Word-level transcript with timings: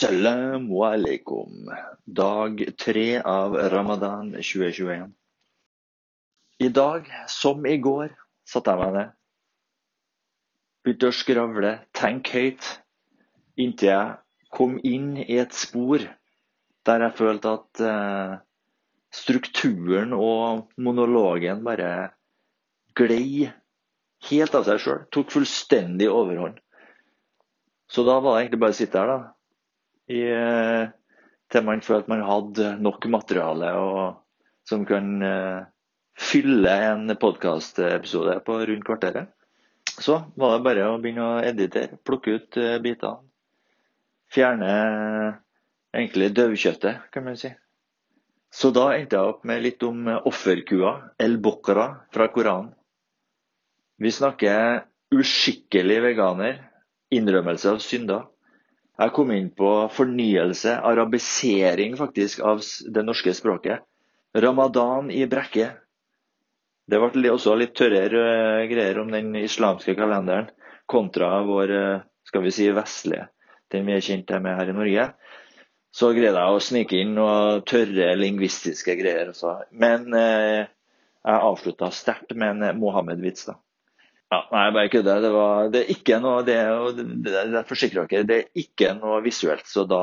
Assalamu 0.00 0.78
alaikum. 0.80 1.68
Dag 2.06 2.60
tre 2.78 3.20
av 3.20 3.52
ramadan 3.52 4.30
2021. 4.32 5.10
I 6.58 6.68
dag, 6.68 7.08
som 7.28 7.66
i 7.68 7.76
går, 7.76 8.14
satte 8.48 8.72
jeg 8.72 8.80
meg 8.80 8.94
ned. 8.94 9.10
Begynte 10.80 11.10
å 11.10 11.16
skravle, 11.18 11.72
tenke 11.92 12.32
høyt, 12.32 12.68
inntil 13.60 13.90
jeg 13.90 14.14
kom 14.56 14.78
inn 14.88 15.10
i 15.20 15.36
et 15.42 15.52
spor 15.52 16.06
der 16.88 17.04
jeg 17.04 17.16
følte 17.18 17.52
at 17.58 17.82
eh, 17.84 18.32
strukturen 19.12 20.14
og 20.16 20.62
monologen 20.80 21.60
bare 21.66 21.90
glei 22.96 23.50
helt 24.30 24.56
av 24.56 24.64
seg 24.70 24.80
sjøl. 24.80 25.04
Tok 25.12 25.36
fullstendig 25.36 26.08
overhånd. 26.08 26.56
Så 27.92 28.06
da 28.08 28.16
var 28.16 28.38
det 28.38 28.46
egentlig 28.46 28.62
bare 28.64 28.78
å 28.78 28.80
sitte 28.80 29.04
her, 29.04 29.12
da 29.12 29.20
i, 30.10 30.20
eh, 30.34 30.90
til 31.50 31.66
man 31.66 31.82
følte 31.84 32.10
man 32.10 32.24
hadde 32.26 32.74
nok 32.82 33.06
materiale 33.12 33.72
og, 33.78 34.00
som 34.66 34.84
kan 34.86 35.06
uh, 35.24 35.66
fylle 36.14 36.72
en 36.90 37.10
podkastepisode 37.18 38.36
på 38.46 38.58
rundt 38.70 38.86
kvarteret. 38.86 39.30
Så 39.90 40.20
var 40.38 40.54
det 40.54 40.66
bare 40.66 40.86
å 40.86 40.98
begynne 41.02 41.26
å 41.26 41.40
editere, 41.42 41.98
plukke 42.06 42.36
ut 42.38 42.58
uh, 42.60 42.76
bitene. 42.82 43.26
Fjerne 44.30 44.70
egentlig 45.90 46.30
døvkjøttet, 46.36 47.10
kan 47.10 47.26
man 47.26 47.38
si. 47.40 47.50
Så 48.54 48.70
da 48.74 48.92
endte 48.94 49.18
jeg 49.18 49.32
opp 49.32 49.42
med 49.46 49.64
litt 49.64 49.82
om 49.86 50.06
offerkua, 50.06 50.92
el 51.18 51.34
bokra, 51.42 51.88
fra 52.14 52.28
Koranen. 52.30 52.70
Vi 54.00 54.10
snakker 54.14 54.84
uskikkelig 55.10 55.98
veganer, 56.06 56.62
innrømmelse 57.10 57.74
av 57.74 57.82
synder. 57.82 58.28
Jeg 59.00 59.12
kom 59.16 59.30
inn 59.32 59.48
på 59.56 59.68
fornyelse, 59.96 60.74
arabisering 60.84 61.94
faktisk, 61.96 62.42
av 62.44 62.60
det 62.92 63.04
norske 63.06 63.32
språket. 63.36 63.86
Ramadan 64.36 65.08
i 65.10 65.24
brekke. 65.26 65.70
Det 66.90 66.98
ble 67.00 67.30
også 67.32 67.54
litt 67.56 67.72
tørrere 67.78 68.24
eh, 68.60 68.66
greier 68.70 68.98
om 69.00 69.10
den 69.12 69.32
islamske 69.40 69.94
kalenderen 69.98 70.50
kontra 70.90 71.30
vår 71.46 71.72
eh, 71.76 72.02
skal 72.26 72.44
vi 72.44 72.52
si, 72.54 72.66
vestlige, 72.74 73.28
den 73.72 73.86
vi 73.88 73.96
er 73.96 74.04
kjent 74.04 74.34
med 74.42 74.58
her 74.58 74.72
i 74.72 74.76
Norge. 74.76 75.06
Så 75.94 76.12
greide 76.14 76.38
jeg 76.38 76.58
å 76.58 76.62
snike 76.62 77.00
inn 77.00 77.16
noen 77.16 77.64
tørre 77.66 78.12
lingvistiske 78.18 78.94
greier 79.00 79.32
også. 79.32 79.56
Men 79.72 80.12
eh, 80.14 80.68
jeg 81.24 81.46
avslutta 81.48 81.90
sterkt 81.94 82.36
med 82.36 82.60
en 82.60 82.78
Mohammed-vits. 82.82 83.48
da. 83.48 83.56
Ja, 84.30 84.44
nei, 84.52 84.66
bare 84.70 84.90
kødder. 84.92 85.24
Det, 85.24 85.30
det 85.74 85.80
er 85.80 85.88
ikke 85.90 86.20
noe 86.22 86.44
det, 86.46 86.58
det, 87.26 87.40
det 87.50 87.64
forsikrer 87.66 88.06
dere, 88.10 88.26
det 88.28 88.36
er 88.36 88.62
ikke 88.62 88.92
noe 89.00 89.18
visuelt. 89.24 89.66
Så 89.66 89.82
da, 89.90 90.02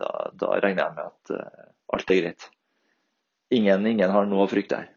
da, 0.00 0.10
da 0.38 0.56
regner 0.58 0.88
jeg 0.88 0.96
med 0.96 1.04
at 1.12 1.34
uh, 1.36 1.68
alt 1.94 2.10
er 2.10 2.20
greit. 2.24 2.48
Ingen, 3.54 3.86
ingen 3.86 4.10
har 4.10 4.26
noe 4.26 4.46
å 4.46 4.50
frykte 4.50 4.80
her. 4.80 4.90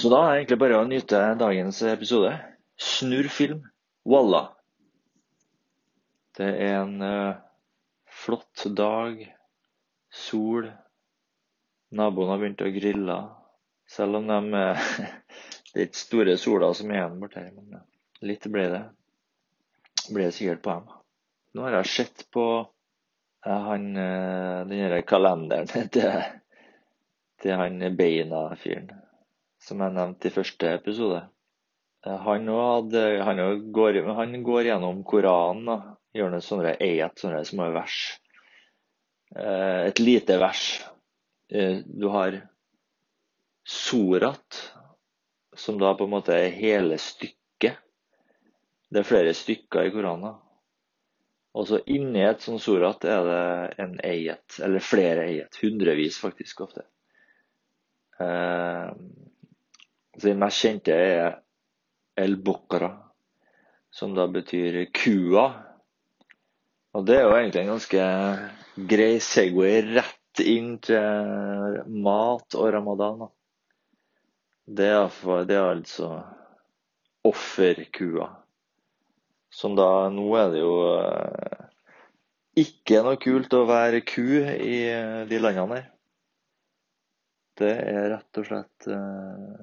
Så 0.00 0.10
da 0.10 0.22
er 0.24 0.32
det 0.32 0.40
egentlig 0.40 0.60
bare 0.64 0.80
å 0.80 0.88
nyte 0.88 1.20
dagens 1.38 1.82
episode. 1.86 2.32
Snurr 2.80 3.28
film. 3.30 3.62
Walla. 4.08 4.48
Det 6.38 6.48
er 6.50 6.80
en 6.80 6.96
uh, 7.04 7.38
flott 8.24 8.66
dag. 8.74 9.22
Sol. 10.10 10.72
Naboen 11.94 12.34
har 12.34 12.42
begynt 12.42 12.66
å 12.66 12.74
grille. 12.74 13.20
Selv 13.90 14.18
om 14.18 14.30
de 14.30 14.58
uh, 14.58 14.90
Det 15.70 15.78
er 15.80 15.86
ikke 15.86 16.00
store 16.00 16.36
sola 16.40 16.72
som 16.74 16.90
er 16.90 16.98
igjen 16.98 17.20
borti 17.20 17.42
her, 17.42 17.52
men 17.54 17.82
litt 18.26 18.46
ble 18.50 18.66
det. 18.72 18.82
Ble 20.10 20.26
det 20.26 20.34
sikkert 20.34 20.62
på 20.64 20.74
dem. 20.74 20.96
Nå 21.54 21.66
har 21.66 21.76
jeg 21.78 21.90
sett 21.90 22.24
på 22.34 22.46
eh, 22.58 23.60
han, 23.66 23.86
eh, 23.98 24.62
den 24.70 25.02
kalenderen 25.06 25.70
til, 25.94 26.10
til 27.42 27.56
han 27.58 27.78
Beina-fyren 27.98 28.90
som 29.60 29.82
jeg 29.84 29.92
nevnte 29.92 30.30
i 30.30 30.34
første 30.34 30.74
episode. 30.78 31.22
Eh, 32.06 32.18
han, 32.26 32.50
hadde, 32.50 33.04
han, 33.26 33.42
går, 33.74 34.02
han 34.16 34.36
går, 34.46 34.70
gjennom 34.70 35.02
Koranen 35.06 35.70
og 35.74 35.88
gjør 36.16 36.34
noen 36.34 36.44
sånne 36.44 36.74
eiet 36.82 37.22
sånne 37.22 37.44
små 37.46 37.70
vers. 37.74 37.98
Et 39.30 40.00
lite 40.02 40.40
vers. 40.42 40.62
Du 41.46 42.08
har 42.10 42.40
Sorat, 43.70 44.69
som 45.60 45.78
da 45.80 45.92
på 45.94 46.06
en 46.06 46.14
måte 46.14 46.36
er 46.36 46.54
hele 46.56 46.96
stykket. 47.00 47.76
Det 48.90 49.02
er 49.02 49.06
flere 49.06 49.34
stykker 49.36 49.86
i 49.86 49.92
Koranen. 49.94 50.38
Og 51.54 51.66
så 51.66 51.80
inni 51.90 52.22
et 52.22 52.42
sånt 52.44 52.62
surat 52.62 53.04
er 53.10 53.24
det 53.26 53.44
en 53.82 53.96
eiet, 54.06 54.58
eller 54.62 54.82
flere 54.82 55.26
eiet. 55.26 55.58
Hundrevis, 55.62 56.18
faktisk, 56.22 56.62
ofte. 56.66 56.84
Eh, 58.22 58.90
så 60.16 60.28
den 60.28 60.38
mest 60.42 60.62
kjente 60.62 60.94
er 60.94 61.40
El 62.20 62.36
Bokra, 62.44 62.92
som 63.90 64.14
da 64.14 64.28
betyr 64.30 64.84
kua. 64.94 65.48
Og 66.94 67.06
det 67.06 67.18
er 67.18 67.26
jo 67.26 67.34
egentlig 67.36 67.64
en 67.64 67.74
ganske 67.74 68.06
grei 68.90 69.12
Segway 69.22 69.82
rett 69.96 70.42
inn 70.44 70.76
til 70.82 71.82
mat 72.04 72.58
og 72.58 72.72
ramadan. 72.74 73.26
da. 73.26 73.30
Det 74.70 74.86
er, 74.86 75.08
for, 75.10 75.42
det 75.48 75.56
er 75.58 75.72
altså 75.72 76.20
offerkua. 77.26 78.28
Som 79.50 79.74
da 79.74 80.08
Nå 80.14 80.28
er 80.38 80.52
det 80.52 80.60
jo 80.62 80.74
eh, 80.94 81.64
ikke 82.62 83.00
noe 83.02 83.18
kult 83.18 83.56
å 83.58 83.64
være 83.66 84.04
ku 84.06 84.22
i 84.38 84.76
eh, 84.86 85.24
de 85.26 85.40
landene 85.42 85.80
her. 85.80 85.88
Det 87.58 87.72
er 87.82 88.06
rett 88.12 88.40
og 88.40 88.46
slett 88.46 88.86
eh, 88.88 89.56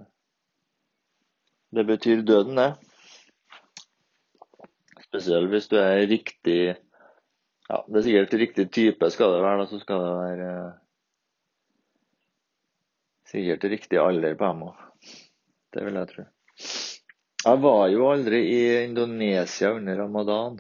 Det 1.73 1.85
betyr 1.87 2.25
døden, 2.27 2.59
det. 2.59 2.73
Spesielt 5.07 5.49
hvis 5.53 5.69
du 5.71 5.77
er 5.79 6.03
riktig 6.11 6.59
Ja, 6.67 7.79
det 7.87 8.01
er 8.01 8.05
sikkert 8.09 8.35
riktig 8.43 8.67
type 8.75 9.09
skal 9.15 9.37
det 9.37 9.39
være. 9.45 9.63
Da 9.63 9.71
så 9.71 9.79
skal 9.79 10.03
det 10.03 10.13
være 10.19 10.51
sikkert 13.31 13.67
riktig 13.71 13.99
alder 14.01 14.35
på 14.39 14.51
dem 14.51 14.63
òg. 14.69 14.83
Det 15.73 15.83
vil 15.85 15.99
jeg 15.99 16.11
tro. 16.13 16.25
Jeg 17.47 17.61
var 17.63 17.83
jo 17.93 18.07
aldri 18.09 18.39
i 18.49 18.61
Indonesia 18.83 19.71
under 19.75 19.99
ramadan. 20.01 20.57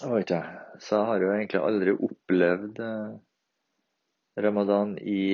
Jeg 0.00 0.12
vet 0.14 0.24
ikke, 0.24 0.44
Så 0.80 0.96
jeg 0.96 1.06
har 1.10 1.20
jo 1.20 1.32
egentlig 1.34 1.60
aldri 1.60 1.92
opplevd 2.08 2.78
eh, 2.80 3.10
ramadan 4.40 4.94
i 4.98 5.24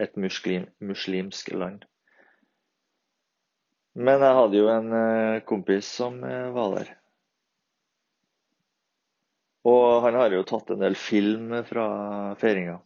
et 0.00 0.16
muslim, 0.16 0.68
muslimsk 0.78 1.50
land. 1.52 1.82
Men 3.98 4.22
jeg 4.22 4.38
hadde 4.38 4.60
jo 4.60 4.70
en 4.72 4.94
eh, 4.96 5.42
kompis 5.48 5.88
som 5.98 6.22
eh, 6.24 6.52
var 6.54 6.76
der. 6.78 6.94
Og 9.68 10.02
han 10.06 10.16
har 10.18 10.32
jo 10.34 10.46
tatt 10.46 10.70
en 10.72 10.80
del 10.82 10.96
film 10.98 11.52
fra 11.66 11.86
feiringa. 12.40 12.78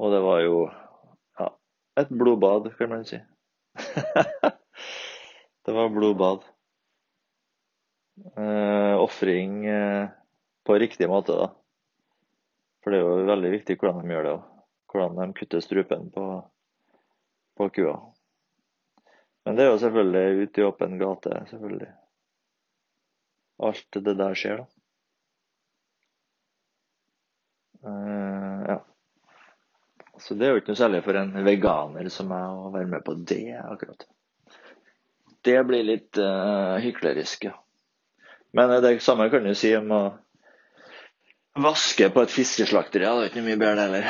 Og 0.00 0.12
det 0.14 0.22
var 0.24 0.40
jo 0.44 0.56
et 2.00 2.08
blodbad, 2.08 2.70
kan 2.76 2.88
man 2.88 3.04
si. 3.04 3.18
det 5.64 5.72
var 5.72 5.88
blodbad. 5.88 6.44
Eh, 8.36 8.94
Ofring 9.00 9.66
eh, 9.66 10.08
på 10.64 10.78
riktig 10.78 11.08
måte, 11.08 11.32
da. 11.36 11.50
For 12.82 12.90
det 12.90 12.98
er 12.98 13.06
jo 13.06 13.28
veldig 13.28 13.52
viktig 13.52 13.76
hvordan 13.80 14.02
de 14.02 14.14
gjør 14.16 14.28
det. 14.28 14.38
Hvordan 14.92 15.20
de 15.20 15.38
kutter 15.38 15.64
strupen 15.64 16.10
på, 16.14 16.26
på 17.58 17.68
kua. 17.76 17.96
Men 19.44 19.58
det 19.58 19.64
er 19.64 19.72
jo 19.72 19.80
selvfølgelig 19.82 20.46
ute 20.46 20.62
i 20.62 20.66
åpen 20.66 20.98
gate, 21.00 21.42
selvfølgelig. 21.50 21.90
Alt 23.62 24.00
det 24.06 24.16
der 24.18 24.38
skjer, 24.38 24.62
da. 24.62 24.68
Eh, 30.22 30.28
ja. 30.28 30.28
Så 30.28 30.34
det 30.34 30.46
er 30.46 30.52
jo 30.52 30.60
ikke 30.60 30.72
noe 30.72 30.78
særlig 30.78 31.02
for 31.04 31.18
en 31.18 31.32
veganer 31.44 32.08
som 32.10 32.28
meg 32.30 32.44
å 32.46 32.70
være 32.74 32.90
med 32.90 33.04
på 33.04 33.14
det, 33.14 33.58
akkurat. 33.58 34.06
Det 35.42 35.64
blir 35.66 35.82
litt 35.82 36.18
uh, 36.22 36.78
hyklerisk, 36.78 37.44
ja. 37.48 37.56
Men 38.54 38.82
det 38.84 39.00
samme 39.02 39.30
kan 39.32 39.42
du 39.42 39.54
si 39.58 39.72
om 39.74 39.90
å 39.90 40.02
vaske 41.58 42.10
på 42.12 42.22
et 42.22 42.30
fiskeslakteri. 42.30 43.04
Det 43.04 43.24
er 43.26 43.30
ikke 43.32 43.44
mye 43.46 43.58
bedre, 43.58 43.74
det 43.74 43.82
heller. 43.82 44.04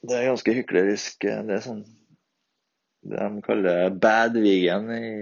Det 0.00 0.16
er 0.16 0.30
ganske 0.30 0.54
hyklerisk. 0.56 1.24
Eh, 1.28 1.42
det 1.46 1.58
er 1.58 1.64
sånn 1.64 1.84
det 3.00 3.16
de 3.16 3.40
kaller 3.44 3.94
bad 3.96 4.34
vegan 4.36 4.90
i, 4.92 5.12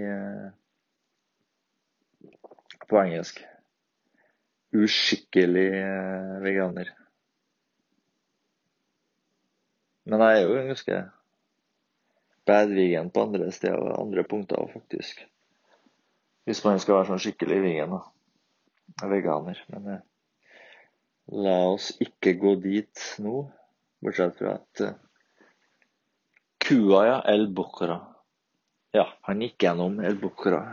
på 2.89 2.99
engelsk. 2.99 3.39
Uskikkelig 4.75 5.69
veganer. 6.43 6.91
Men 10.09 10.23
jeg 10.25 10.37
er 10.39 10.47
jo 10.47 10.61
ganske 10.71 10.99
bad 12.49 12.71
på 13.13 13.25
andre 13.27 13.51
steder 13.53 13.91
og 13.91 13.99
andre 14.01 14.23
punkter 14.25 14.71
faktisk. 14.73 15.21
Hvis 16.49 16.63
man 16.65 16.79
skal 16.81 16.97
være 16.97 17.11
sånn 17.11 17.21
skikkelig 17.21 17.59
vegan. 17.61 17.99
veganer. 19.05 19.59
Men 19.69 19.89
eh, 19.93 20.01
la 21.45 21.57
oss 21.69 21.91
ikke 22.01 22.33
gå 22.41 22.55
dit 22.63 23.03
nå, 23.21 23.43
bortsett 24.01 24.39
fra 24.39 24.55
at 24.57 24.83
eh, 24.87 24.97
kua, 26.65 27.03
ja, 27.05 27.19
El 27.29 27.51
Bokra. 27.53 27.99
Ja, 28.97 29.05
han 29.29 29.45
gikk 29.45 29.61
gjennom 29.67 30.01
El 30.01 30.17
Bokra. 30.17 30.63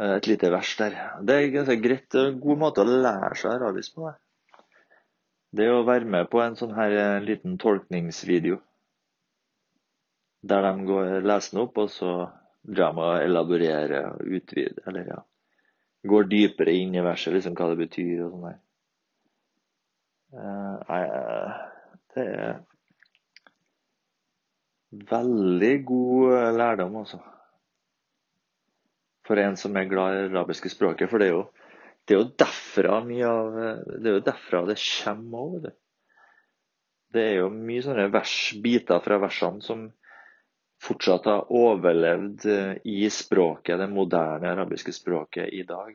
Eh, 0.00 0.16
et 0.16 0.30
lite 0.30 0.48
vers 0.56 0.72
der. 0.80 0.96
Det 1.20 1.36
er 1.36 1.52
ganske 1.58 1.80
greit, 1.84 2.08
en 2.16 2.40
god 2.40 2.64
måte 2.64 2.80
å 2.84 2.88
lære 2.88 3.34
seg 3.42 3.58
arabisk 3.58 3.98
på. 3.98 4.08
det. 4.08 4.23
Det 5.54 5.66
å 5.70 5.84
være 5.86 6.08
med 6.10 6.30
på 6.32 6.40
en 6.42 6.56
sånn 6.58 6.74
her 6.74 6.94
eh, 6.98 7.20
liten 7.22 7.58
tolkningsvideo. 7.62 8.58
Der 10.44 10.66
de 10.66 10.88
går, 10.88 11.20
leser 11.24 11.54
den 11.54 11.62
opp, 11.62 11.78
og 11.78 11.92
så 11.92 12.14
drar 12.64 12.96
de 12.96 13.04
og 13.04 13.22
elaborerer 13.22 14.10
og 14.10 14.34
utvider. 14.38 14.82
Eller 14.90 15.12
ja, 15.12 15.20
går 16.10 16.28
dypere 16.32 16.74
inn 16.74 16.96
i 16.96 17.04
verset, 17.04 17.36
liksom 17.36 17.54
hva 17.58 17.70
det 17.70 17.80
betyr 17.84 18.24
og 18.26 18.34
sånn 18.34 18.48
der. 18.48 18.60
Uh, 20.34 21.52
det 22.14 22.24
er 22.26 22.56
veldig 25.10 25.74
god 25.86 26.58
lærdom, 26.58 26.96
altså. 27.04 27.20
For 29.24 29.40
en 29.40 29.56
som 29.56 29.76
er 29.78 29.88
glad 29.88 30.16
i 30.16 30.24
arabiske 30.26 30.72
språket. 30.72 31.08
For 31.10 31.22
det 31.22 31.30
er 31.30 31.36
jo 31.38 31.44
det 32.04 32.14
er 32.14 32.20
jo 32.20 32.30
derfra 32.36 33.00
mye 33.06 33.28
av 33.28 33.58
Det 33.88 34.10
er 34.10 34.16
jo 34.18 34.24
derfra 34.26 34.62
det 34.68 34.76
kommer 34.82 35.44
òg, 35.48 35.68
Det 37.14 37.22
er 37.22 37.36
jo 37.40 37.50
mye 37.52 37.84
sånne 37.84 38.08
vers, 38.12 38.34
biter 38.60 39.00
fra 39.04 39.20
versene 39.22 39.62
som 39.64 39.86
fortsatt 40.84 41.28
har 41.30 41.52
overlevd 41.54 42.44
eh, 42.50 42.72
i 42.84 43.06
språket, 43.10 43.78
det 43.78 43.86
moderne 43.88 44.50
arabiske 44.50 44.92
språket 44.92 45.52
i 45.54 45.62
dag. 45.64 45.94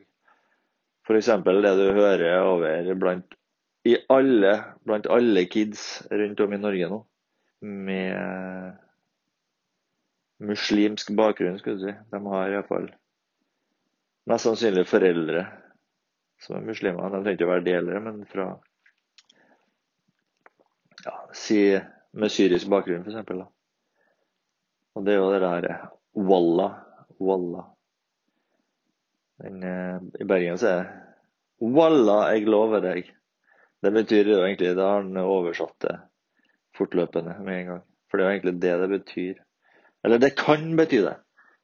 F.eks. 1.06 1.28
det 1.44 1.74
du 1.78 1.84
hører 1.94 2.40
over 2.42 2.88
blant, 2.98 3.36
alle, 4.08 4.54
blant 4.82 5.06
alle 5.06 5.44
kids 5.52 6.02
rundt 6.10 6.40
om 6.40 6.56
i 6.56 6.62
Norge 6.64 6.88
nå, 6.90 7.00
med 7.60 8.80
muslimsk 10.40 11.12
bakgrunn, 11.14 11.60
skulle 11.60 11.78
du 11.78 11.86
si. 11.86 11.96
De 12.10 12.24
har 12.32 12.56
iallfall 12.56 12.88
mest 14.30 14.48
sannsynlig 14.48 14.86
foreldre 14.88 15.44
som 16.40 16.56
er 16.56 16.66
muslimer. 16.66 17.08
De 17.08 17.20
trenger 17.20 17.38
ikke 17.38 17.48
å 17.48 17.52
være 17.54 17.66
delere, 17.66 18.02
men 18.04 18.22
fra 18.30 18.46
ja, 21.04 21.16
si 21.36 21.60
med 22.12 22.32
syrisk 22.32 22.70
bakgrunn, 22.72 23.04
f.eks. 23.06 23.44
Og 24.96 25.06
det 25.06 25.14
er 25.14 25.20
jo 25.20 25.30
det 25.32 25.42
der 25.44 25.68
walla, 26.18 26.68
walla. 27.20 27.66
Den, 29.40 29.62
eh, 29.64 30.00
I 30.20 30.26
Bergen 30.28 30.58
så 30.60 30.72
er 30.72 30.82
det 30.82 31.70
walla, 31.76 32.18
jeg 32.34 32.48
lover 32.50 32.82
deg. 32.84 33.10
Det 33.80 33.92
betyr 33.94 34.28
jo 34.28 34.40
egentlig 34.44 34.74
Det 34.76 34.84
har 34.84 35.00
han 35.00 35.16
oversatt 35.16 35.76
det 35.86 35.96
fortløpende 36.76 37.38
med 37.44 37.60
en 37.60 37.70
gang. 37.70 37.84
For 38.10 38.18
det 38.18 38.24
er 38.24 38.28
jo 38.28 38.36
egentlig 38.36 38.60
det 38.60 38.74
det 38.80 38.88
betyr. 38.92 39.42
Eller 40.04 40.18
det 40.18 40.36
kan 40.36 40.64
bety 40.76 41.00
det. 41.04 41.16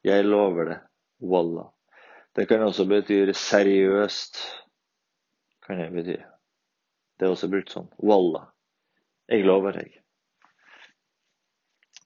Jeg 0.05 0.25
lover 0.29 0.71
det. 0.71 0.79
Walla. 1.21 1.71
Det 2.37 2.47
kan 2.49 2.63
også 2.63 2.85
bety 2.89 3.33
seriøst 3.33 4.39
kan 5.67 5.79
det 5.79 5.91
bety. 5.91 6.17
Det 7.17 7.27
er 7.27 7.33
også 7.33 7.49
brukt 7.51 7.73
sånn. 7.73 7.89
Walla. 7.99 8.47
Jeg 9.31 9.47
lover 9.47 9.75
deg. 9.81 9.97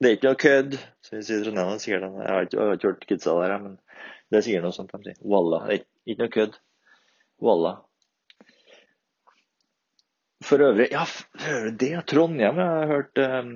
Det 0.01 0.09
er 0.09 0.17
ikke 0.17 0.31
noe 0.31 0.41
kødd, 0.41 0.77
som 1.05 1.19
vi 1.19 1.27
sier 1.27 1.43
i 1.43 1.45
Trondheim. 1.45 2.21
Jeg 2.23 2.33
har 2.33 2.47
ikke, 2.47 2.87
hørt 2.87 3.07
kidsa 3.09 3.35
der, 3.43 3.57
men 3.61 3.77
det 4.33 4.39
er 4.39 4.47
sikkert 4.47 4.65
noe 4.65 4.77
sånt 4.77 4.95
de 4.95 5.11
sier. 5.11 5.21
Walla. 5.29 5.61
Det 5.69 5.77
er 5.77 6.13
ikke 6.15 6.23
noe 6.23 6.35
kødd. 6.39 6.59
Walla. 7.45 7.75
For 10.47 10.65
øvrig, 10.65 10.89
ja, 10.95 11.03
for 11.05 11.53
øvrig 11.53 11.75
det 11.83 11.91
er 11.99 12.07
Trondheim. 12.09 12.63
Jeg 12.63 12.79
har 12.79 12.95
hørt 12.95 13.21
um, 13.21 13.51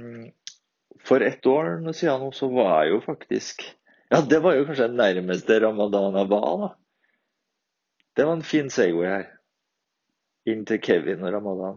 For 1.05 1.25
ett 1.25 1.47
år 1.49 1.71
siden 1.93 2.27
nå, 2.27 2.31
så 2.37 2.49
var 2.53 2.85
jeg 2.85 2.93
jo 2.93 3.01
faktisk 3.05 3.65
Ja, 4.13 4.21
det 4.21 4.43
var 4.45 4.55
jo 4.57 4.67
kanskje 4.69 4.91
den 4.91 5.01
nærmeste 5.01 5.57
ramadan 5.65 6.17
jeg 6.21 6.29
var, 6.29 6.51
da. 6.61 6.69
Det 8.17 8.27
var 8.29 8.37
en 8.37 8.47
fin 8.47 8.69
Segway 8.71 9.09
her 9.09 9.34
inn 10.51 10.65
til 10.69 10.81
Kevin 10.83 11.25
og 11.25 11.33
Ramadan. 11.35 11.77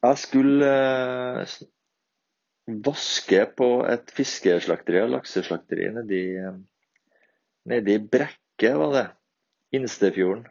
Jeg 0.00 0.16
skulle 0.16 0.70
eh, 0.70 1.54
vaske 2.86 3.42
på 3.56 3.68
et 3.90 4.12
fiskeslakteri 4.16 5.02
og 5.04 5.12
lakseslakteri 5.16 5.90
nedi, 5.98 6.22
nedi 7.68 7.98
Brekke, 8.00 8.72
var 8.80 8.96
det. 8.96 9.06
Innstefjorden. 9.76 10.46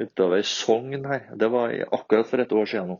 Utover 0.00 0.42
Sogn 0.46 1.04
her. 1.04 1.28
Det 1.36 1.50
var 1.50 1.74
akkurat 1.92 2.26
for 2.30 2.42
et 2.42 2.52
år 2.52 2.66
siden 2.70 2.92
nå. 2.94 2.98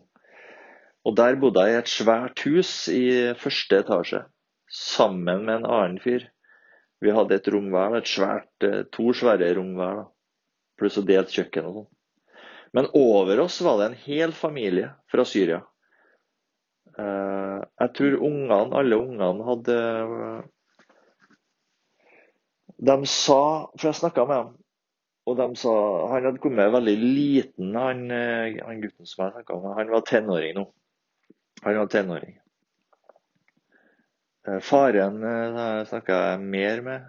Og 1.07 1.17
der 1.17 1.39
bodde 1.41 1.65
jeg 1.65 1.79
i 1.79 1.81
et 1.81 1.91
svært 1.91 2.43
hus 2.45 2.71
i 2.93 3.33
første 3.41 3.81
etasje. 3.81 4.25
Sammen 4.71 5.47
med 5.47 5.63
en 5.63 5.67
annen 5.67 5.99
fyr. 6.03 6.29
Vi 7.01 7.15
hadde 7.15 7.39
et 7.41 7.49
rom 7.51 7.71
hver. 7.73 7.97
Et 7.99 8.11
svært, 8.11 8.53
eh, 8.67 8.85
to 8.93 9.15
svære 9.17 9.55
rom 9.57 9.75
hver. 9.79 10.03
da 10.03 10.09
pluss 10.81 10.99
å 11.01 11.07
delt 11.07 11.33
kjøkken 11.35 11.69
og 11.69 11.77
sånn. 11.79 11.91
Men 12.73 12.87
over 12.95 13.41
oss 13.45 13.59
var 13.67 13.81
det 13.81 13.91
en 13.91 14.01
hel 14.05 14.33
familie 14.37 14.93
fra 15.11 15.25
Syria. 15.27 15.61
Eh, 16.99 17.59
jeg 17.83 17.93
tror 17.97 18.25
ungene, 18.27 18.79
alle 18.79 18.99
ungene 18.99 19.47
hadde 19.47 19.77
De 22.81 22.97
sa 23.07 23.43
For 23.77 23.87
jeg 23.87 23.99
snakka 24.01 24.25
med 24.27 24.41
dem, 24.41 24.51
og 25.31 25.37
de 25.39 25.47
sa 25.61 25.75
Han 26.11 26.27
hadde 26.27 26.43
kommet 26.43 26.73
veldig 26.75 26.97
liten, 26.99 27.75
han, 27.77 28.05
eh, 28.11 28.59
han 28.67 28.83
gutten 28.83 29.07
som 29.07 29.25
jeg 29.27 29.37
snakka 29.39 29.59
med. 29.63 29.77
Han 29.79 29.95
var 29.95 30.07
tenåring 30.09 30.55
nå. 30.59 30.67
Han 31.63 31.81
var 31.83 31.91
tenåring. 31.93 32.37
Eh, 34.49 34.61
faren 34.65 35.21
snakka 35.91 36.21
jeg 36.25 36.45
mer 36.57 36.85
med. 36.87 37.09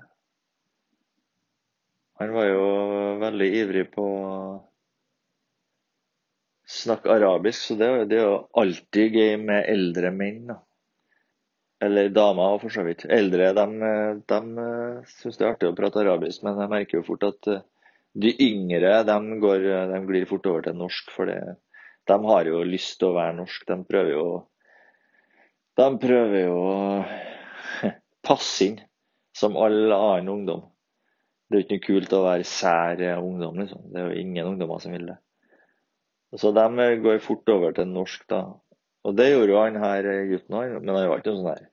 Han 2.21 2.33
var 2.35 2.45
jo 2.45 2.65
veldig 3.18 3.45
ivrig 3.57 3.88
på 3.95 4.03
å 4.06 4.33
snakke 6.69 7.09
arabisk, 7.15 7.63
så 7.63 7.77
det, 7.79 7.88
det 8.12 8.19
er 8.19 8.27
jo 8.27 8.35
alltid 8.62 9.18
gøy 9.18 9.39
med 9.41 9.65
eldre 9.71 10.12
menn. 10.13 10.44
da. 10.51 10.59
Eller 11.81 12.12
damer, 12.13 12.59
for 12.62 12.69
så 12.69 12.85
vidt. 12.85 13.07
Eldre 13.09 13.47
de, 13.57 13.65
de 14.29 14.39
syns 15.15 15.39
det 15.39 15.47
er 15.47 15.50
artig 15.50 15.71
å 15.71 15.77
prate 15.79 16.03
arabisk, 16.03 16.44
men 16.45 16.62
jeg 16.62 16.73
merker 16.75 17.00
jo 17.00 17.07
fort 17.09 17.25
at 17.25 17.50
eh, 17.50 17.63
de 18.13 18.36
yngre 18.45 18.93
de, 19.10 19.17
går, 19.41 19.65
de 19.89 20.01
glir 20.12 20.29
fort 20.29 20.45
over 20.51 20.67
til 20.67 20.77
norsk. 20.77 21.10
For 21.15 21.34
de 21.34 22.19
har 22.29 22.51
jo 22.51 22.62
lyst 22.69 23.00
til 23.01 23.10
å 23.10 23.17
være 23.17 23.39
norsk. 23.39 23.65
De 23.65 23.81
prøver 23.89 24.13
jo 24.13 24.27
De 25.81 25.89
prøver 26.05 26.45
jo 26.45 26.62
å 26.69 26.79
passe 28.29 28.69
inn 28.69 28.77
som 29.34 29.57
all 29.57 29.88
annen 29.89 30.36
ungdom. 30.36 30.67
Det 31.51 31.58
er 31.58 31.63
jo 31.63 31.65
ikke 31.65 31.75
noe 31.75 31.84
kult 31.84 32.13
å 32.15 32.24
være 32.24 32.48
sær 32.48 33.01
ungdom, 33.17 33.58
liksom. 33.60 33.89
Det 33.91 34.00
er 34.00 34.05
jo 34.08 34.20
ingen 34.22 34.50
ungdommer 34.53 34.79
som 34.79 34.93
vil 34.96 35.10
det. 35.10 35.17
Så 36.39 36.53
de 36.55 36.86
går 37.03 37.20
fort 37.20 37.50
over 37.51 37.74
til 37.75 37.89
norsk, 37.91 38.24
da. 38.31 38.46
Og 39.03 39.17
det 39.17 39.31
gjorde 39.31 39.51
jo 39.51 39.60
han 39.60 39.79
her 39.81 40.08
gutten 40.29 40.55
òg, 40.55 40.77
men 40.77 40.93
han 40.96 41.10
var 41.10 41.20
ikke 41.20 41.34
noe 41.34 41.41
sånn 41.41 41.50
her 41.50 41.67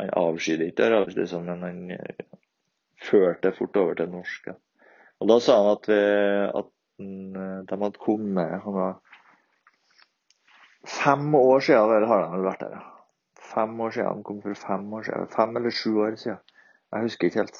Han 0.00 0.14
avskydde 0.22 0.70
ikke 0.70 0.86
arabisk, 0.86 1.18
liksom, 1.18 1.44
men 1.50 1.66
han 1.66 1.92
eh, 1.92 2.24
førte 3.02 3.52
fort 3.56 3.76
over 3.80 3.98
til 3.98 4.10
norsk. 4.14 4.48
Ja. 4.48 4.56
Og 5.20 5.30
da 5.32 5.38
sa 5.42 5.58
han 5.60 5.70
at, 5.74 5.88
vi, 5.90 6.00
at 6.62 6.72
eh, 7.04 7.60
de 7.68 7.80
hadde 7.84 8.02
kommet 8.08 8.58
han 8.64 8.78
var 8.80 8.98
Fem 10.86 11.32
år 11.34 11.64
siden 11.66 11.88
vel, 11.90 12.04
har 12.06 12.28
de 12.30 12.44
vært 12.44 12.60
der. 12.62 12.82
Fem 13.52 13.80
år 13.82 13.90
siden. 13.96 14.20
De 14.20 14.26
kom 14.28 14.36
for 14.44 14.60
fem 14.60 14.84
år 14.94 15.08
siden. 15.08 15.32
Fem 15.32 15.56
eller 15.58 15.74
sju 15.74 15.96
år 16.04 16.14
siden. 16.20 16.38
Jeg 16.94 17.08
husker 17.08 17.26
ikke 17.26 17.40
helt. 17.42 17.58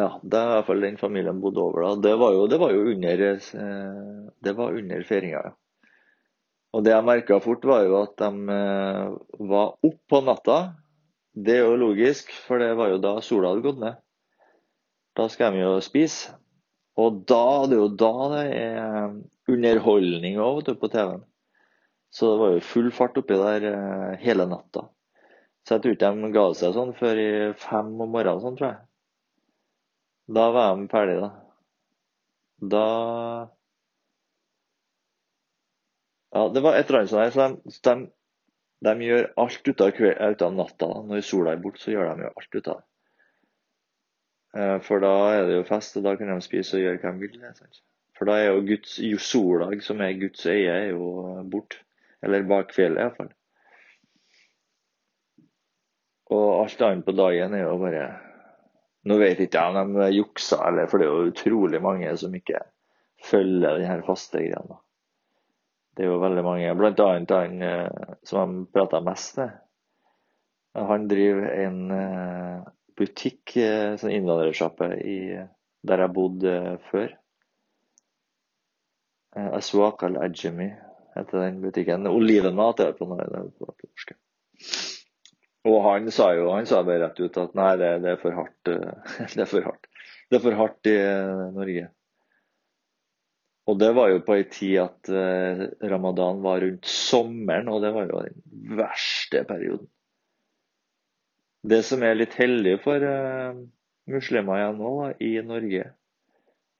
Ja, 0.00 0.10
det 0.22 0.38
er 0.38 0.46
i 0.48 0.52
hvert 0.56 0.68
fall 0.70 0.84
den 0.84 1.00
familien 1.00 1.40
bodde 1.42 1.60
over. 1.60 1.84
da. 1.84 1.94
Det 2.08 2.12
var 2.20 2.36
jo, 2.36 2.44
det 2.48 2.58
var 2.62 2.72
jo 2.72 2.84
under, 2.94 3.24
eh, 3.30 4.28
det 4.46 4.54
var 4.56 4.76
under 4.78 5.02
feiringa. 5.04 5.42
Ja. 5.44 5.56
Og 6.70 6.84
det 6.86 6.92
jeg 6.94 7.06
merka 7.06 7.40
fort, 7.42 7.64
var 7.66 7.82
jo 7.84 7.96
at 7.98 8.14
de 8.20 8.54
eh, 8.54 9.16
var 9.50 9.74
opp 9.88 9.98
på 10.08 10.20
natta. 10.24 10.58
Det 11.34 11.56
er 11.58 11.66
jo 11.66 11.80
logisk, 11.80 12.30
for 12.46 12.62
det 12.62 12.70
var 12.78 12.92
jo 12.92 13.00
da 13.02 13.16
sola 13.24 13.50
hadde 13.50 13.66
gått 13.66 13.82
ned. 13.82 13.98
Da 15.18 15.26
skal 15.28 15.52
de 15.54 15.64
jo 15.64 15.74
spise. 15.82 16.36
Og 17.00 17.24
da, 17.28 17.66
det 17.66 17.76
er 17.76 17.82
jo 17.82 17.90
da 17.98 18.12
det 18.34 18.44
er 18.60 19.18
underholdning 19.50 20.38
òg 20.42 20.70
på 20.78 20.90
TV-en. 20.92 21.26
Så 22.14 22.30
det 22.30 22.40
var 22.40 22.54
jo 22.54 22.62
full 22.66 22.90
fart 22.94 23.18
oppi 23.18 23.38
der 23.38 23.66
eh, 23.70 24.14
hele 24.22 24.46
natta. 24.50 24.86
Så 25.66 25.76
jeg 25.76 25.82
tror 25.82 25.96
ikke 25.96 26.12
de 26.22 26.30
ga 26.34 26.46
seg 26.58 26.74
sånn 26.74 26.94
før 26.98 27.20
i 27.20 27.30
fem 27.60 27.92
om 28.00 28.14
morgenen, 28.14 28.42
sånn, 28.42 28.56
tror 28.58 28.72
jeg. 28.72 28.80
Da 30.30 30.50
var 30.54 30.76
de 30.76 30.88
ferdige, 30.88 31.20
da. 31.20 31.30
Da 32.74 32.86
Ja, 36.30 36.48
det 36.54 36.60
var 36.62 36.76
et 36.78 36.90
eller 36.90 37.00
annet 37.00 37.10
sånt. 37.10 37.72
Så 37.74 37.80
de, 37.82 37.96
de, 38.86 38.92
de 38.94 39.08
gjør 39.08 39.26
alt 39.42 39.68
ut 39.68 39.82
av, 39.82 39.98
ut 39.98 40.44
av 40.46 40.54
natta. 40.54 40.90
Når 41.08 41.24
sola 41.26 41.56
er 41.56 41.64
borte, 41.64 41.82
så 41.82 41.90
gjør 41.90 42.12
de 42.12 42.28
jo 42.28 42.30
alt 42.30 42.54
ut 42.54 42.70
av 42.70 42.78
det. 42.78 42.86
Eh, 44.60 44.76
for 44.86 45.02
da 45.02 45.12
er 45.32 45.44
det 45.48 45.58
jo 45.58 45.66
fest, 45.66 45.98
og 45.98 46.06
da 46.06 46.14
kan 46.18 46.30
de 46.30 46.38
spise 46.46 46.78
og 46.78 46.84
gjøre 46.84 47.02
hva 47.02 47.14
de 47.16 47.26
vil. 47.26 47.42
Sant? 47.58 47.82
For 48.18 48.30
da 48.30 48.38
er 48.38 48.50
jo 48.52 48.64
Guds 48.70 48.96
jo 49.02 49.18
soldag, 49.18 49.82
som 49.82 50.02
er 50.04 50.18
Guds 50.22 50.46
øye, 50.46 50.70
er 50.70 50.88
jo 50.92 51.10
borte. 51.50 51.82
Eller 52.22 52.46
bak 52.46 52.74
fjellet, 52.76 53.02
iallfall. 53.02 53.30
Og 56.30 56.48
alt 56.62 56.82
annet 56.86 57.06
på 57.06 57.14
dagen 57.18 57.56
er 57.56 57.64
jo 57.64 57.78
bare 57.80 58.04
Nå 59.08 59.16
vet 59.20 59.40
ikke 59.40 59.62
jeg 59.62 59.80
om 59.80 59.94
de 59.96 60.10
juksa, 60.12 60.60
eller, 60.68 60.88
for 60.90 61.00
det 61.00 61.08
er 61.08 61.14
jo 61.14 61.32
utrolig 61.32 61.80
mange 61.82 62.10
som 62.20 62.34
ikke 62.36 62.60
følger 63.24 63.80
denne 63.80 64.04
faste 64.04 64.42
greia. 64.42 64.80
Det 65.96 66.04
er 66.04 66.10
jo 66.12 66.20
veldig 66.22 66.44
mange, 66.44 66.68
annet 66.72 67.32
han 67.34 67.62
eh, 67.64 68.12
som 68.24 68.60
de 68.60 68.66
prater 68.72 69.04
mest 69.04 69.40
med. 69.40 69.56
Han 70.76 71.08
driver 71.10 71.48
en 71.50 71.80
eh, 71.96 72.68
butikk, 72.96 73.56
eh, 73.58 73.96
sånn 74.00 74.14
innvandrersjappe, 74.14 74.92
der 75.90 76.04
jeg 76.04 76.14
bodde 76.14 76.54
før. 76.90 77.16
Aswak 79.40 80.02
al-Ajami 80.08 80.68
heter 81.14 81.44
den 81.44 81.60
butikken. 81.62 82.08
Olivenmat 82.10 82.80
er 82.82 82.92
det 82.92 82.98
på 82.98 83.06
norsk. 83.08 84.14
Og 85.68 85.78
han 85.84 86.08
sa 86.14 86.30
jo 86.36 86.50
han 86.54 86.68
sa 86.68 86.80
bare 86.86 87.04
rett 87.04 87.20
ut 87.20 87.38
at 87.42 87.56
nei, 87.58 87.72
det, 87.80 87.90
det, 88.04 88.14
er 88.14 88.20
for 88.20 88.36
hardt. 88.36 88.70
Det 89.34 89.44
er 89.44 89.50
for 89.50 89.66
hardt. 89.66 89.88
Det 90.30 90.38
er 90.38 90.44
for 90.44 90.56
hardt 90.56 90.88
i 90.88 90.98
Norge. 91.56 91.88
Og 93.68 93.76
det 93.78 93.90
var 93.94 94.08
jo 94.10 94.22
på 94.26 94.34
ei 94.38 94.46
tid 94.50 94.78
at 94.82 95.10
eh, 95.14 95.64
ramadan 95.92 96.40
var 96.42 96.62
rundt 96.64 96.88
sommeren, 96.90 97.68
og 97.70 97.84
det 97.84 97.92
var 97.94 98.08
jo 98.08 98.22
den 98.24 98.78
verste 98.78 99.44
perioden. 99.46 99.90
Det 101.60 101.82
som 101.84 102.02
er 102.02 102.16
litt 102.16 102.34
heldig 102.40 102.78
for 102.80 103.04
muslimer 104.10 104.62
igjen 104.62 104.78
nå 104.80 104.92
da, 104.96 105.10
i 105.20 105.32
Norge, 105.44 105.90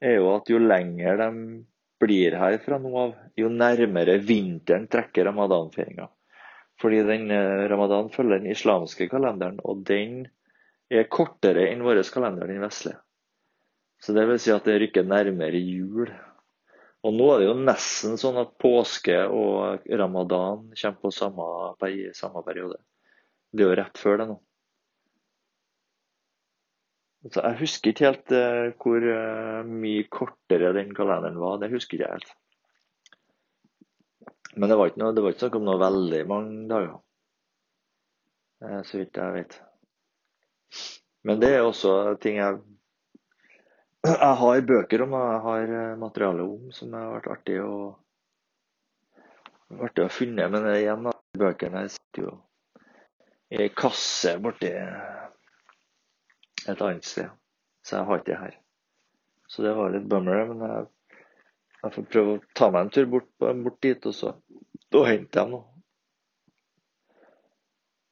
er 0.01 0.17
jo 0.17 0.31
at 0.33 0.49
jo 0.49 0.61
lenger 0.61 1.21
de 1.21 1.29
blir 2.01 2.35
her 2.41 2.57
fra 2.63 2.79
nå 2.81 2.91
av, 2.97 3.13
jo 3.37 3.51
nærmere 3.53 4.17
vinteren 4.25 4.87
trekker 4.91 5.27
ramadanfeiringa. 5.29 6.07
Fordi 6.81 7.03
den 7.05 7.29
uh, 7.29 7.67
ramadan 7.69 8.09
følger 8.13 8.41
den 8.41 8.51
islamske 8.51 9.07
kalenderen, 9.11 9.59
og 9.63 9.85
den 9.87 10.25
er 10.91 11.09
kortere 11.11 11.69
enn 11.69 11.85
vår 11.85 12.01
kalender, 12.13 12.49
den 12.49 12.63
vestlige. 12.63 12.99
Så 14.01 14.15
det 14.17 14.25
vil 14.27 14.39
si 14.41 14.51
at 14.53 14.65
det 14.65 14.79
rykker 14.81 15.05
nærmere 15.05 15.61
jul. 15.61 16.09
Og 17.05 17.13
nå 17.17 17.27
er 17.33 17.41
det 17.41 17.49
jo 17.49 17.57
nesten 17.57 18.17
sånn 18.21 18.39
at 18.41 18.55
påske 18.61 19.17
og 19.29 19.85
ramadan 20.01 20.67
kommer 20.73 20.97
på 21.01 21.11
samme, 21.13 21.45
samme 22.17 22.43
periode. 22.45 22.79
Det 23.51 23.65
er 23.65 23.69
jo 23.69 23.77
rett 23.77 24.01
før 24.01 24.21
det 24.21 24.27
nå. 24.31 24.37
Så 27.29 27.41
jeg 27.45 27.59
husker 27.59 27.91
ikke 27.91 28.07
helt 28.07 28.33
uh, 28.33 28.73
hvor 28.81 29.03
uh, 29.05 29.61
mye 29.69 30.07
kortere 30.09 30.73
den 30.73 30.95
kalenderen 30.97 31.37
var. 31.41 31.59
Det 31.61 31.69
husker 31.73 31.99
ikke 31.99 32.07
jeg 32.07 32.17
helt. 32.17 32.31
Men 34.55 34.69
det 34.69 34.77
var 34.77 34.91
ikke 34.91 35.01
noe, 35.03 35.15
det 35.15 35.23
var 35.23 35.33
ikke 35.33 35.45
snakk 35.45 35.57
om 35.59 35.67
noe 35.67 35.81
veldig 35.81 36.21
mange 36.29 36.67
dager. 36.71 36.99
Uh, 38.61 38.81
så 38.87 38.99
vidt 38.99 39.17
jeg 39.17 39.35
vet. 39.37 39.57
Men 41.27 41.41
det 41.41 41.53
er 41.55 41.65
også 41.65 42.15
ting 42.21 42.39
jeg 42.41 42.59
Jeg 44.01 44.35
har 44.41 44.61
bøker 44.65 45.03
om 45.05 45.11
og 45.13 45.25
jeg 45.27 45.41
har 45.45 45.97
materiale 46.01 46.45
om 46.49 46.71
som 46.73 46.93
har 46.97 47.11
vært 47.19 47.27
artig 47.35 47.59
å 47.61 47.73
artig 49.79 50.05
å 50.05 50.11
finne. 50.11 50.47
Men 50.51 50.65
igjen, 50.73 51.09
bøkene 51.37 51.85
sitter 51.91 52.25
jo 52.25 52.31
i 53.51 53.59
ei 53.65 53.69
kasse 53.75 54.37
borti 54.41 54.71
et 56.71 56.81
annet 56.81 57.07
sted. 57.07 57.29
Så 57.83 57.97
jeg 57.97 58.07
har 58.07 58.21
ikke 58.21 58.31
det 58.31 58.41
her. 58.41 58.57
Så 59.51 59.65
det 59.65 59.73
var 59.75 59.93
litt 59.93 60.07
bummer. 60.09 60.45
Men 60.51 60.63
jeg, 60.67 60.87
jeg, 61.81 61.93
får 61.95 62.09
prøve 62.13 62.35
å 62.35 62.43
ta 62.57 62.69
meg 62.71 62.85
en 62.85 62.93
tur 62.95 63.09
bort, 63.15 63.29
bort 63.39 63.79
dit, 63.83 64.05
og 64.07 64.15
så 64.15 64.35
og 64.97 65.07
hente 65.07 65.39
dem 65.39 65.55
nå. 65.55 65.61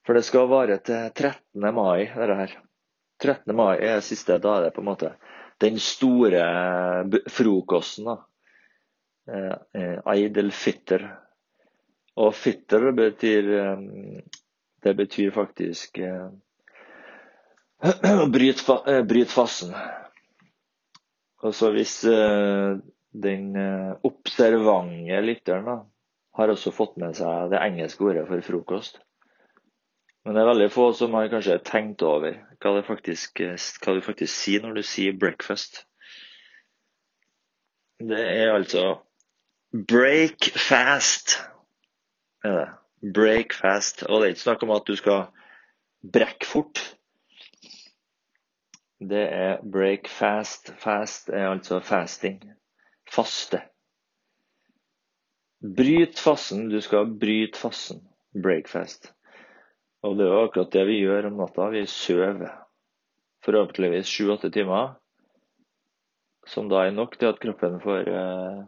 For 0.07 0.17
det 0.17 0.23
skal 0.25 0.47
vare 0.49 0.79
til 0.81 1.11
13. 1.13 1.67
mai, 1.75 2.07
dette 2.09 2.35
her. 2.39 2.55
13. 3.21 3.53
mai 3.55 3.75
er 3.85 3.99
siste. 4.01 4.39
Da 4.41 4.55
er 4.57 4.63
det 4.67 4.73
på 4.73 4.81
en 4.81 4.87
måte 4.89 5.11
den 5.61 5.77
store 5.83 6.41
frokosten. 7.29 8.07
da. 8.09 8.17
Eh, 9.29 9.53
Fitter. 9.73 10.01
Eid 10.13 10.37
el-fitr. 10.41 11.03
Og 12.19 12.33
fitter 12.35 12.89
betyr 12.91 13.49
eh, 13.59 13.77
Det 14.83 14.93
betyr 14.95 15.31
faktisk 15.35 15.99
Bryt, 18.33 18.63
eh, 18.87 19.03
bryt 19.03 19.31
fasten. 19.31 19.73
Altså 21.43 21.71
hvis 21.71 22.01
den 23.13 23.55
observante 24.03 25.21
lytteren 25.23 25.65
da, 25.69 25.77
har 26.39 26.51
også 26.53 26.71
fått 26.75 26.97
med 27.01 27.17
seg 27.19 27.51
det 27.51 27.61
engelske 27.61 28.05
ordet 28.07 28.25
for 28.29 28.43
frokost. 28.45 28.99
Men 30.25 30.35
det 30.35 30.41
er 30.41 30.49
veldig 30.51 30.71
få 30.71 30.87
som 30.95 31.15
har 31.15 31.29
kanskje 31.31 31.59
tenkt 31.67 32.03
over 32.05 32.35
hva, 32.59 32.73
det 32.75 32.87
faktisk, 32.87 33.39
hva 33.83 33.95
du 33.95 34.01
faktisk 34.03 34.33
sier 34.33 34.65
når 34.65 34.79
du 34.79 34.83
sier 34.85 35.15
breakfast. 35.19 35.83
Det 37.99 38.19
er 38.19 38.53
altså 38.53 38.83
break 39.71 40.51
fast. 40.55 41.39
Er 42.43 42.55
det. 42.59 42.67
Break 43.15 43.55
fast. 43.55 44.03
Og 44.07 44.19
det 44.19 44.27
er 44.27 44.35
ikke 44.35 44.45
snakk 44.45 44.63
om 44.67 44.75
at 44.75 44.87
du 44.87 44.95
skal 44.99 45.27
brekke 46.13 46.47
fort. 46.47 46.83
Det 48.99 49.25
er 49.25 49.59
break 49.63 50.07
fast. 50.11 50.73
Fast 50.79 51.29
er 51.29 51.49
altså 51.49 51.79
fasting. 51.79 52.43
Faste. 53.11 53.63
Bryt 55.59 56.19
fasten. 56.19 56.69
Du 56.69 56.81
skal 56.81 57.07
bryte 57.19 57.59
fasten. 57.59 58.01
Breakfast. 58.33 59.13
Og 60.05 60.15
det 60.17 60.23
er 60.25 60.31
jo 60.31 60.43
akkurat 60.47 60.71
det 60.71 60.85
vi 60.87 60.99
gjør 61.01 61.27
om 61.27 61.39
natta. 61.41 61.67
Vi 61.73 61.83
sover 61.91 62.47
forhåpentligvis 63.43 64.07
sju-åtte 64.07 64.51
timer. 64.55 64.93
Som 66.47 66.69
da 66.71 66.85
er 66.85 66.95
nok 66.95 67.17
til 67.19 67.33
at 67.33 67.41
kroppen 67.43 67.75
får 67.83 68.07
eh, 68.07 68.61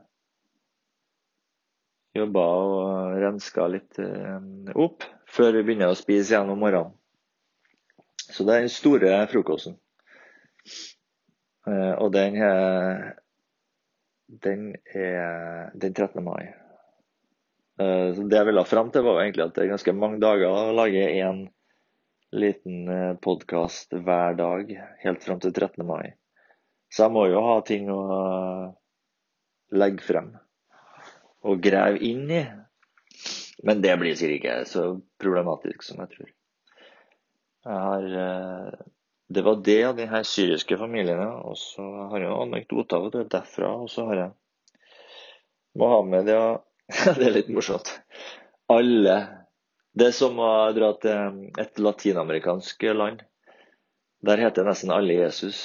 jobba 2.19 2.43
og 2.59 3.15
renska 3.23 3.67
litt 3.71 3.99
eh, 4.03 4.41
opp 4.75 5.07
før 5.31 5.55
vi 5.55 5.63
begynner 5.69 5.93
å 5.93 5.97
spise 5.97 6.35
igjen 6.35 6.51
om 6.51 6.59
morgenen. 6.59 6.91
Så 8.31 8.43
det 8.47 8.55
er 8.57 8.65
den 8.67 8.73
store 8.73 9.15
frokosten. 9.31 9.79
Eh, 11.67 11.93
og 11.95 12.11
den 12.13 12.35
er, 12.43 13.13
den 14.43 14.73
er 14.91 15.71
den 15.79 15.95
13. 15.95 16.19
mai. 16.27 16.51
Eh, 17.81 18.21
det 18.27 18.37
jeg 18.37 18.47
ville 18.49 18.63
fram 18.67 18.91
til, 18.91 19.05
var 19.05 19.21
egentlig 19.23 19.47
at 19.47 19.55
det 19.55 19.65
er 19.65 19.73
ganske 19.73 19.95
mange 19.97 20.21
dager 20.21 20.51
å 20.51 20.75
lage 20.75 21.07
én 21.09 21.45
liten 22.35 22.91
eh, 22.91 23.13
podkast 23.23 23.95
hver 23.95 24.37
dag 24.39 24.71
helt 25.03 25.25
fram 25.25 25.41
til 25.43 25.53
13. 25.53 25.85
mai. 25.87 26.13
Så 26.91 27.05
jeg 27.05 27.15
må 27.15 27.25
jo 27.31 27.43
ha 27.45 27.57
ting 27.65 27.87
å 27.91 28.01
legge 29.71 30.03
frem 30.03 30.33
og 31.47 31.63
grave 31.63 32.01
inn 32.03 32.25
i. 32.29 32.43
Men 33.63 33.81
det 33.83 33.93
blir 34.01 34.17
sikkert 34.17 34.39
ikke 34.39 34.55
så 34.67 34.85
problematisk 35.21 35.85
som 35.85 36.01
jeg 36.03 36.11
tror. 36.15 36.31
Jeg 37.61 37.83
har 37.85 38.81
det 39.31 39.41
var 39.45 39.61
det 39.63 39.83
av 39.85 39.95
de 39.95 40.07
her 40.11 40.23
syriske 40.27 40.75
familiene. 40.77 41.29
Og 41.47 41.55
så 41.59 41.85
har 42.11 42.19
jeg 42.19 42.31
noen 42.31 42.49
anekdoter 42.49 43.23
derfra. 43.31 43.69
Og 43.79 43.87
så 43.93 44.09
har 44.09 44.19
jeg 44.25 44.31
Mohammed, 45.79 46.27
ja. 46.27 46.45
det 47.17 47.27
er 47.27 47.35
litt 47.35 47.51
morsomt. 47.53 47.93
Alle. 48.71 49.17
Det 49.91 50.07
er 50.09 50.15
som 50.15 50.39
å 50.39 50.51
dra 50.75 50.93
til 51.03 51.51
et 51.59 51.79
latinamerikansk 51.79 52.83
land. 52.95 53.23
Der 54.21 54.41
heter 54.43 54.67
nesten 54.67 54.93
alle 54.93 55.17
Jesus. 55.17 55.61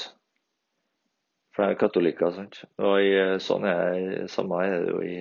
For 1.54 1.64
det 1.64 1.75
er 1.75 1.80
katolikker. 1.80 2.33
sant? 2.35 2.62
Og 2.83 2.99
i, 3.02 3.12
sånn 3.42 3.66
er 3.68 4.26
samme 4.33 4.62
er 4.64 4.83
det 4.85 4.92
jo 4.95 5.02
i, 5.04 5.16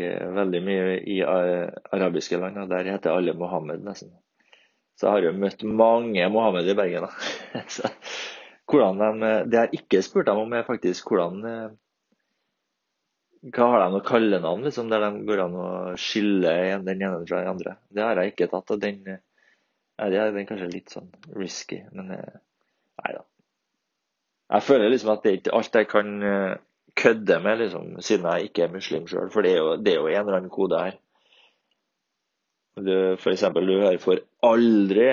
i 0.00 0.08
veldig 0.38 0.62
mye 0.66 0.98
i 1.00 1.20
arabiske 1.24 2.40
land. 2.40 2.60
Og 2.64 2.72
der 2.72 2.90
heter 2.92 3.16
alle 3.16 3.36
Mohammed, 3.38 3.84
nesten. 3.86 4.14
Så 4.94 5.08
jeg 5.08 5.16
har 5.16 5.28
jo 5.28 5.38
møtt 5.42 5.64
mange 5.66 6.26
Mohammed 6.30 6.68
i 6.70 6.76
Bergen. 6.78 7.08
Så, 7.76 7.88
hvordan 8.70 9.00
de, 9.00 9.32
det 9.50 9.62
jeg 9.62 9.80
ikke 9.80 10.02
spurt 10.06 10.28
dem 10.28 10.42
om, 10.44 10.52
er 10.54 10.66
faktisk 10.66 11.10
hvordan 11.10 11.40
eh, 11.48 11.72
Hva 13.44 13.66
har 13.68 13.82
de 13.82 13.92
noe 13.92 14.04
kallenavn 14.06 14.64
liksom, 14.64 14.88
der 14.88 15.02
de 15.04 15.24
går 15.28 15.42
an 15.44 15.56
å 15.60 15.68
skille 16.00 16.52
den 16.86 17.02
ene 17.02 17.24
fra 17.28 17.42
den 17.42 17.50
andre? 17.50 17.76
Det 17.92 18.04
har 18.04 18.20
jeg 18.20 18.32
ikke 18.32 18.48
tatt. 18.52 18.72
og 18.72 18.80
den, 18.80 19.02
ja, 19.04 20.08
det 20.08 20.22
er 20.22 20.46
kanskje 20.48 20.70
litt 20.72 20.94
sånn 20.94 21.10
risky, 21.36 21.82
men 21.92 22.14
eh, 22.16 22.38
nei 23.02 23.12
da. 23.18 23.24
Jeg 24.54 24.64
føler 24.64 24.92
liksom 24.92 25.12
at 25.12 25.24
det 25.24 25.30
er 25.30 25.38
ikke 25.40 25.58
alt 25.58 25.78
jeg 25.80 25.90
kan 25.90 26.14
eh, 26.30 26.54
kødde 26.96 27.38
med, 27.44 27.60
liksom, 27.60 27.92
siden 28.06 28.30
jeg 28.30 28.48
ikke 28.48 28.64
er 28.64 28.74
muslim 28.74 29.06
sjøl. 29.10 29.30
For 29.34 29.44
det 29.44 29.52
er, 29.52 29.60
jo, 29.60 29.76
det 29.76 29.92
er 29.92 30.00
jo 30.00 30.10
en 30.10 30.20
eller 30.22 30.38
annen 30.38 30.54
kode 30.54 30.80
her. 30.80 30.98
Du, 32.74 32.94
for 33.20 33.30
eksempel, 33.30 33.68
du 33.68 33.76
hører 33.78 34.00
'får 34.02 34.24
aldri 34.42 35.08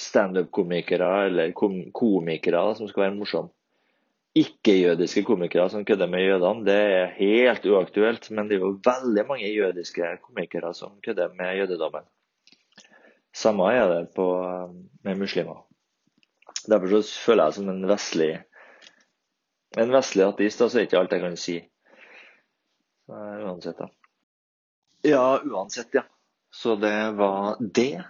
standup-komikere 0.00 1.10
eller 1.28 1.52
kom 1.52 1.82
komikere 1.94 2.62
som 2.74 2.88
skal 2.88 3.04
være 3.04 3.18
morsomme. 3.18 3.52
Ikke-jødiske 4.38 5.24
komikere 5.26 5.70
som 5.70 5.84
kødder 5.84 6.06
med 6.06 6.22
jødene, 6.22 6.64
det 6.66 6.76
er 6.76 7.14
helt 7.16 7.66
uaktuelt. 7.66 8.30
Men 8.30 8.48
det 8.48 8.58
er 8.58 8.66
jo 8.66 8.76
veldig 8.84 9.26
mange 9.26 9.54
jødiske 9.54 10.12
komikere 10.22 10.74
som 10.74 11.00
kødder 11.04 11.34
med 11.38 11.56
jødedommen. 11.62 12.06
Samme 13.34 13.72
er 13.72 13.88
det 13.88 14.14
på, 14.14 14.26
med 15.04 15.18
muslimer. 15.18 15.66
Derfor 16.68 17.02
så 17.02 17.20
føler 17.26 17.44
jeg 17.44 17.54
som 17.54 17.68
en 17.68 17.88
vestlig 17.88 18.32
en 19.78 19.92
vestlig 19.94 20.24
ateist, 20.26 20.58
så 20.58 20.78
er 20.78 20.86
ikke 20.86 20.98
alt 20.98 21.12
jeg 21.14 21.22
kan 21.22 21.36
si. 21.38 21.56
Uansett, 23.10 23.78
da. 23.78 23.86
Ja, 25.06 25.24
uansett, 25.46 25.94
ja. 25.94 26.02
Så 26.50 26.74
det 26.76 26.94
var 27.18 27.60
det. 27.60 28.02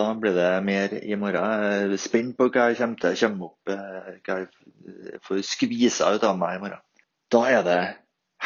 Da 0.00 0.10
blir 0.16 0.32
det 0.32 0.50
mer 0.64 0.92
i 0.96 1.16
morgen. 1.20 1.64
Jeg 1.64 1.88
er 1.92 2.00
spent 2.00 2.36
på 2.38 2.46
hva 2.48 2.70
jeg 2.70 2.78
kommer 2.80 3.00
til 3.02 3.10
å 3.12 3.18
komme 3.20 3.48
opp 3.50 3.72
eh, 3.74 4.12
hva 4.24 4.36
jeg 4.40 5.18
får 5.26 5.42
skvisa 5.44 6.14
ut 6.14 6.24
av 6.24 6.38
meg 6.40 6.56
i 6.56 6.62
morgen. 6.62 6.84
Da 7.30 7.42
er 7.50 7.66
det 7.66 7.80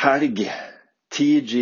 helg. 0.03 0.49
TG 1.15 1.61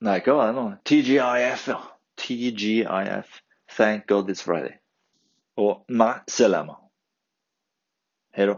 Nei, 0.00 0.16
hva 0.24 0.34
var 0.38 0.46
det 0.48 0.56
nå? 0.56 0.62
TGIF, 0.88 1.66
ja. 1.68 1.80
TGIF. 2.16 3.34
Thank 3.76 4.06
God 4.08 4.30
it's 4.32 4.40
Friday. 4.40 4.78
Og 5.60 5.84
meg, 5.92 6.22
Selema. 6.32 6.78
Hei 8.32 8.46
da. 8.48 8.56